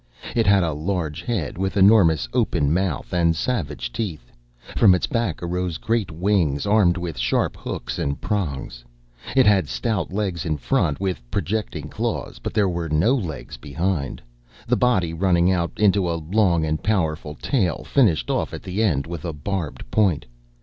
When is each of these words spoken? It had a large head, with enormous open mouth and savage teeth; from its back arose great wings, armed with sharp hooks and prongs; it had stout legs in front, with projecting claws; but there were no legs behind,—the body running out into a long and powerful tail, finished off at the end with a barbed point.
It 0.35 0.47
had 0.47 0.63
a 0.63 0.73
large 0.73 1.21
head, 1.21 1.59
with 1.59 1.77
enormous 1.77 2.27
open 2.33 2.73
mouth 2.73 3.13
and 3.13 3.35
savage 3.35 3.93
teeth; 3.93 4.31
from 4.75 4.95
its 4.95 5.05
back 5.05 5.43
arose 5.43 5.77
great 5.77 6.09
wings, 6.09 6.65
armed 6.65 6.97
with 6.97 7.19
sharp 7.19 7.55
hooks 7.55 7.99
and 7.99 8.19
prongs; 8.19 8.83
it 9.35 9.45
had 9.45 9.67
stout 9.69 10.11
legs 10.11 10.43
in 10.43 10.57
front, 10.57 10.99
with 10.99 11.21
projecting 11.29 11.87
claws; 11.87 12.39
but 12.41 12.55
there 12.55 12.67
were 12.67 12.89
no 12.89 13.13
legs 13.13 13.57
behind,—the 13.57 14.75
body 14.75 15.13
running 15.13 15.51
out 15.51 15.71
into 15.77 16.09
a 16.09 16.15
long 16.15 16.65
and 16.65 16.81
powerful 16.83 17.35
tail, 17.35 17.83
finished 17.83 18.31
off 18.31 18.55
at 18.55 18.63
the 18.63 18.81
end 18.81 19.05
with 19.05 19.23
a 19.23 19.33
barbed 19.33 19.83
point. 19.91 20.25